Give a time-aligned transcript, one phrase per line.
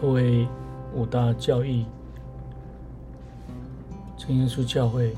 [0.00, 0.48] 各位
[0.94, 1.84] 五大教义
[4.16, 5.14] 真耶稣教会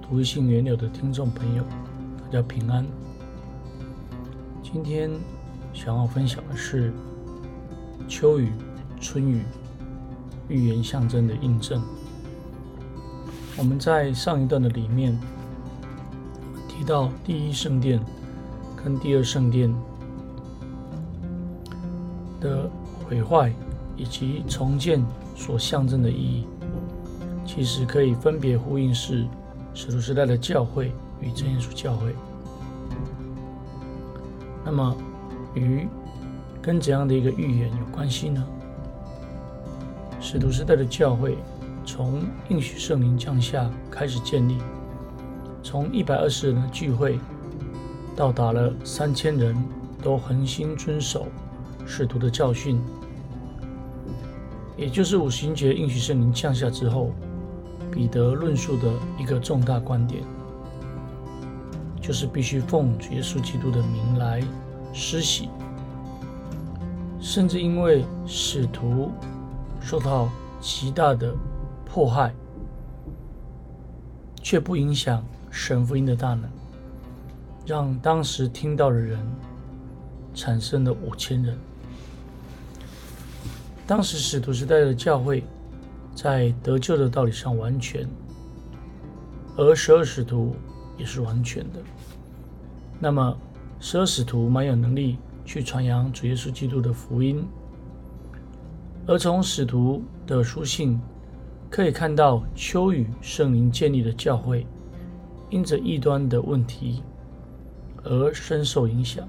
[0.00, 1.62] 独一性原有的听众朋友，
[2.22, 2.86] 大家平安。
[4.62, 5.10] 今天
[5.74, 6.90] 想要分享的是
[8.08, 8.50] 秋雨、
[8.98, 9.42] 春雨
[10.48, 11.82] 预言象征的印证。
[13.58, 15.20] 我们在上一段的里面
[16.66, 18.00] 提到第一圣殿
[18.74, 19.70] 跟第二圣殿
[22.40, 22.70] 的。
[23.08, 23.52] 毁坏
[23.96, 25.04] 以及重建
[25.36, 26.46] 所象征的意义，
[27.46, 29.26] 其实可以分别呼应是
[29.72, 32.14] 使徒时代的教会与真耶稣教会。
[34.64, 34.96] 那么，
[35.54, 35.86] 与
[36.62, 38.44] 跟怎样的一个预言有关系呢？
[40.20, 41.36] 使徒时代的教会
[41.84, 44.56] 从应许圣灵降下开始建立，
[45.62, 47.18] 从一百二十人的聚会，
[48.16, 49.54] 到达了三千人
[50.02, 51.26] 都恒心遵守。
[51.86, 52.80] 使徒的教训，
[54.76, 57.12] 也就是五行节应许圣灵降下之后，
[57.92, 60.22] 彼得论述的一个重大观点，
[62.00, 64.42] 就是必须奉耶稣基督的名来
[64.92, 65.48] 施洗，
[67.20, 69.12] 甚至因为使徒
[69.80, 70.28] 受到
[70.60, 71.34] 极大的
[71.84, 72.34] 迫害，
[74.42, 76.50] 却不影响神福音的大能，
[77.66, 79.18] 让当时听到的人
[80.34, 81.56] 产生了五千人。
[83.86, 85.44] 当时使徒时代的教会，
[86.14, 88.08] 在得救的道理上完全，
[89.56, 90.56] 而十二使徒
[90.96, 91.80] 也是完全的。
[92.98, 93.36] 那么，
[93.78, 97.44] 十二使徒蛮有能力去传扬主耶稣基督的福音。
[99.06, 100.98] 而从使徒的书信
[101.68, 104.66] 可以看到，秋雨圣灵建立的教会，
[105.50, 107.02] 因着异端的问题
[108.02, 109.28] 而深受影响。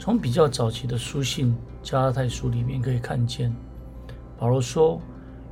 [0.00, 1.54] 从比较早期的书信。
[1.82, 3.50] 加拉太书里面可以看见，
[4.38, 5.00] 保罗说，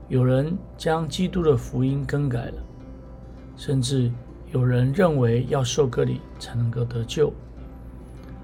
[0.08, 2.62] 有人将基督的福音更改了，
[3.56, 4.12] 甚至
[4.53, 7.32] 有人认为要受割礼才能够得救，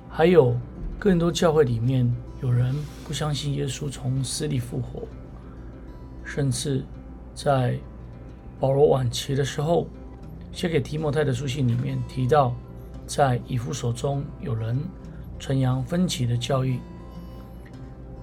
[0.08, 0.56] 还有
[0.98, 2.10] 更多教会里面
[2.42, 2.74] 有人
[3.06, 5.02] 不相信耶稣从死里复活，
[6.24, 6.86] 甚至
[7.34, 7.78] 在
[8.58, 9.86] 保罗晚期的时候
[10.52, 12.54] 写给提摩太的书信里面提到，
[13.06, 14.80] 在以弗所中有人
[15.44, 16.80] 传扬分歧的教育。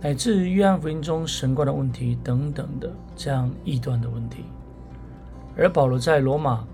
[0.02, 4.46] 乃至约翰福音中神观的问题等等的这样异端的问题，
[5.56, 6.66] 而保罗在罗马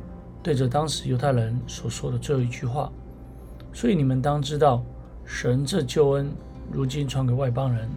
[0.42, 2.90] 对着当时犹太人所说的最后一句话，
[3.74, 4.82] 所以你们当知道，
[5.26, 6.32] 神这救恩
[6.72, 7.90] 如今传给外邦人，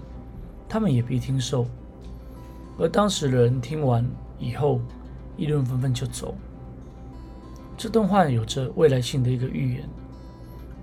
[0.69, 1.65] 他们也必听受。
[2.81, 4.05] 而当时的人听完
[4.41, 4.81] 以后，
[5.37, 6.35] 议论纷纷就走。
[7.77, 9.89] 这段话有着未来性的一个预言，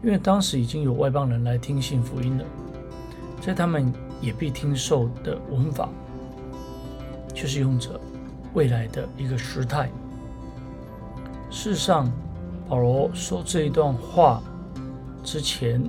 [0.04, 2.46] 因为当时已经有外邦人来听信福音了，
[3.42, 3.94] 在他们。
[4.20, 5.88] 也必听受的文法，
[7.36, 7.92] 就是用着
[8.56, 9.92] 未来的一个时态。
[11.52, 12.12] 事实上，
[12.68, 14.42] 保罗说这一段话
[15.24, 15.80] 之前，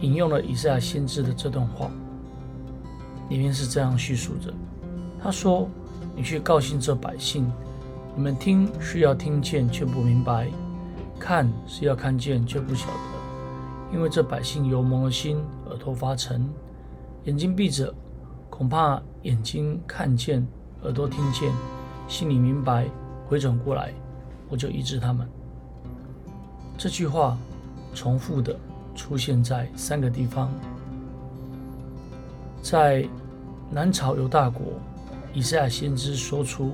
[0.00, 1.88] 引用了以赛亚先知的这段话，
[3.28, 4.52] 里面是这样叙述着：
[5.22, 5.68] 他说，
[6.16, 7.48] 你去告诉这百姓，
[8.16, 10.48] 你们听是要听见却不明白，
[11.24, 13.92] 看是要看见却不晓得。
[13.92, 15.38] 因为这百姓有蒙了心，
[15.68, 16.48] 耳朵发沉，
[17.26, 17.94] 眼睛闭着，
[18.50, 20.44] 恐怕眼睛看见，
[20.82, 21.52] 耳朵听见，
[22.08, 22.88] 心里明白，
[23.28, 23.92] 回转过来，
[24.48, 25.28] 我就医治他们。
[26.76, 27.38] 这句话
[27.94, 28.58] 重复的
[28.96, 30.50] 出现在三个地方，
[32.62, 33.06] 在
[33.70, 34.64] 南朝犹大国，
[35.32, 36.72] 以赛亚先知说出，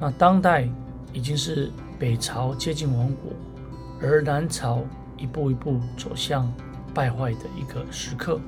[0.00, 0.68] 那当代
[1.12, 3.32] 已经是北朝接近亡国，
[4.00, 4.82] 而南朝。
[5.18, 6.52] 一步一步走向
[6.92, 8.38] 败坏的一个时刻，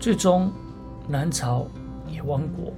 [0.00, 0.50] 最终
[1.06, 1.68] 南朝
[2.10, 2.72] 也亡国。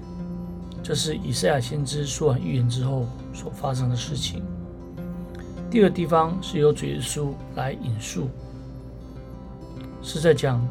[0.83, 4.43] 这是以赛亚先知说完预言之后所发生的事情。
[5.71, 8.29] 第二地方是由主耶稣来引述，
[10.03, 10.63] 是在讲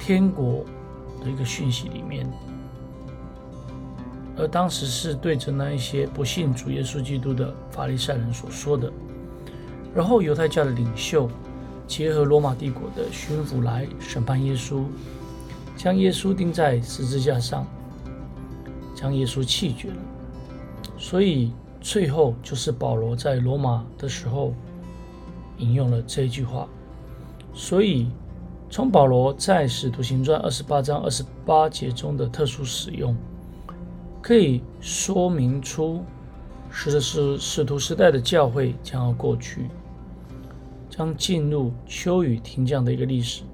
[0.00, 0.64] 天国
[1.22, 2.28] 的一个讯息里面，
[4.36, 8.92] 而当时是对着那一些不信主耶稣基督的法利赛人所说的。
[9.94, 11.28] 然后犹太教的领袖
[11.86, 14.84] 结合罗马帝国的巡抚来审判耶稣，
[15.74, 17.66] 将耶稣钉在十字架上，
[18.94, 19.96] 将耶稣弃绝了。
[20.98, 21.50] 所以
[21.80, 24.52] 最后就是保罗在罗马的时候
[25.58, 26.68] 引用了这句话。
[27.54, 28.10] 所以
[28.68, 33.16] 从保罗在使徒行传二十八章二十八节中的特殊使用，
[34.26, 36.04] 可以说明出
[36.68, 39.68] 使的是使徒时代的教会将要过去。
[40.90, 43.44] 将进入秋雨停降的一个历史，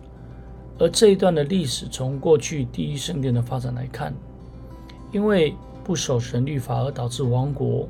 [0.78, 4.14] 而这一段的历史，从过去第一圣殿的发展来看，
[5.12, 5.54] 因为
[5.84, 7.86] 不守神律法而导致亡国，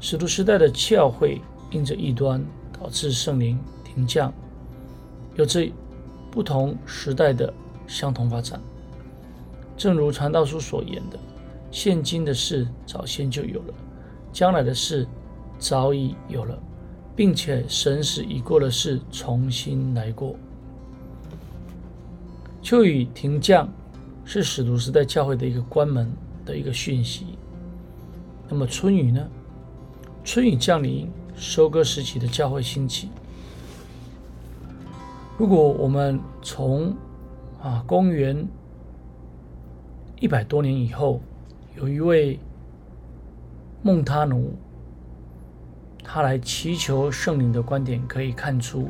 [0.00, 2.42] 使徒时代的教会因着异端
[2.80, 4.32] 导致圣灵停降，
[5.34, 5.70] 有着
[6.30, 7.52] 不同时代的
[7.86, 8.58] 相同发展。
[9.76, 11.18] 正如传道书所言的，
[11.72, 13.74] 现今的事早先就有了，
[14.30, 15.08] 将来的事
[15.58, 16.56] 早已有了，
[17.16, 20.36] 并且神使已过的事重新来过。
[22.60, 23.68] 秋雨停降
[24.24, 26.12] 是使徒时代教会的一个关门
[26.44, 27.38] 的一个讯息。
[28.48, 29.26] 那么春雨呢？
[30.22, 33.08] 春雨降临，收割时期的教会兴起。
[35.38, 36.94] 如果我们从
[37.62, 38.46] 啊公元
[40.20, 41.20] 一百多年以后，
[41.76, 42.38] 有一位
[43.82, 44.54] 孟他奴，
[46.04, 48.88] 他来祈求圣灵的观点，可以看出。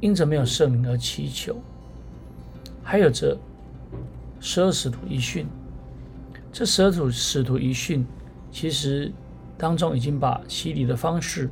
[0.00, 1.56] 因着没有圣灵而祈求，
[2.84, 3.36] 还有这
[4.38, 5.46] 十二使徒遗训。
[6.52, 8.06] 这十二土使徒遗训，
[8.50, 9.12] 其实
[9.56, 11.50] 当中已经把洗礼的方式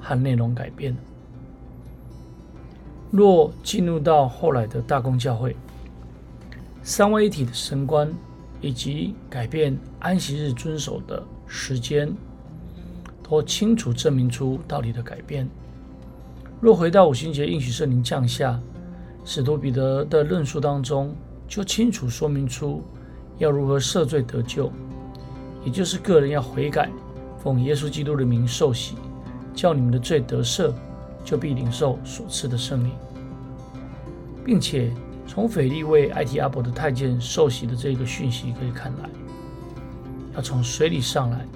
[0.00, 0.98] 和内容改变了。
[3.10, 5.56] 若进入到后来的大公教会，
[6.82, 8.12] 三位一体的神观，
[8.60, 12.12] 以及改变安息日遵守的时间，
[13.22, 15.48] 都清楚证明出道理的改变。
[16.60, 18.60] 若回到五旬节应许圣灵降下，
[19.24, 21.14] 使徒彼得的论述当中，
[21.46, 22.82] 就清楚说明出
[23.38, 24.72] 要如何赦罪得救，
[25.64, 26.90] 也就是个人要悔改，
[27.38, 28.96] 奉耶稣基督的名受洗，
[29.54, 30.72] 叫你们的罪得赦，
[31.24, 32.90] 就必领受所赐的圣灵，
[34.44, 34.92] 并且
[35.28, 39.08] 从腓利为埃提阿伯的太监受洗的这个讯息可以看来，
[40.34, 41.46] 要从水里上来，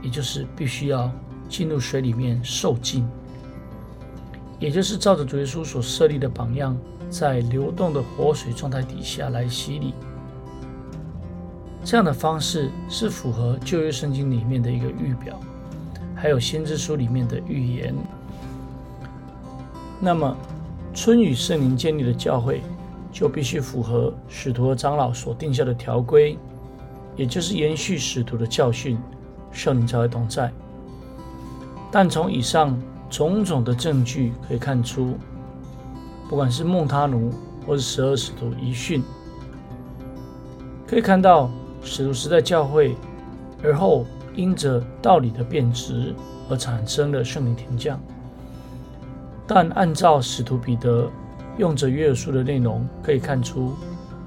[0.00, 1.10] 也就是必须要
[1.48, 3.04] 进入水里面受浸。
[4.60, 6.74] 也就是照着主耶稣所设立的榜样，
[7.10, 9.92] 在流动的活水状态底下来洗礼，
[11.84, 15.38] 这样的方式是符合旧约圣经里面的一个预表，
[16.14, 17.92] 还有先知书里面的预言。
[20.00, 20.34] 那么，
[20.94, 22.62] 春雨圣灵建立的教会，
[23.14, 26.36] 就必须符合使徒和长老所定下的条规，
[27.16, 28.98] 也就是延续使徒的教训，
[29.50, 30.52] 圣灵才会同在。
[31.90, 32.76] 但从以上。
[33.10, 35.14] 种种的证据可以看出，
[36.28, 37.30] 不管是孟他奴
[37.64, 39.04] 或是十二使徒遗训，
[40.84, 41.48] 可以看到
[41.80, 42.96] 使徒时代教会，
[43.62, 46.12] 而后因着道理的变质
[46.50, 48.00] 而产生了圣灵停降。
[49.46, 51.08] 但按照使徒彼得
[51.58, 53.74] 用着约书的内容，可以看出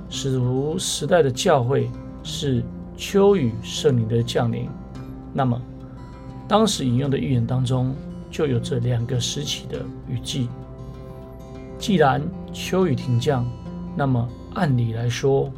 [0.09, 1.89] 使徒时代的教会
[2.23, 2.63] 是
[2.95, 4.69] 秋雨圣灵的降临。
[5.33, 5.61] 那么
[6.47, 7.95] 当时引用的预言当中。
[8.29, 10.49] 就有这两个时期的雨季。
[11.79, 12.21] 既然
[12.51, 13.47] 秋雨停降，
[13.95, 15.49] 那么按理来说，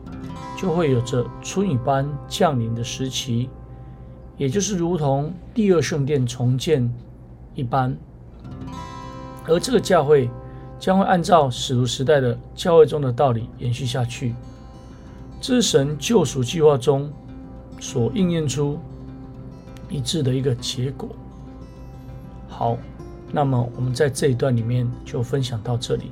[0.56, 3.50] 就会有着春雨般降临的时期，
[4.38, 6.90] 也就是如同第二圣殿重建
[7.56, 7.98] 一般。
[9.48, 10.30] 而这个教会
[10.80, 14.34] 将会按照使徒时代的教会中的道理延续下去，
[15.42, 17.12] 这是神救赎计划中
[17.80, 18.80] 所应验出
[19.90, 21.10] 一致的一个结果。
[22.48, 22.78] 好，
[23.32, 26.12] 那么我们在这一段里面就分享到这里。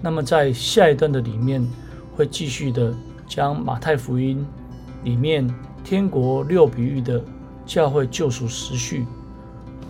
[0.00, 1.66] 那么在下一段的里面，
[2.16, 2.94] 会继续的
[3.26, 4.46] 将马太福音
[5.02, 5.48] 里面
[5.82, 7.20] 天国六比喻的
[7.66, 9.06] 教会救赎时序，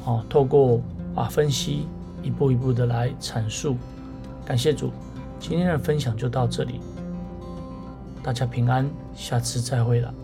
[0.07, 0.81] 啊，透过
[1.15, 1.87] 啊分析，
[2.23, 3.77] 一步一步的来阐述。
[4.49, 4.91] 感谢主，
[5.39, 6.81] 今天的分享就到这里，
[8.23, 10.15] 大家平安，下次再会了。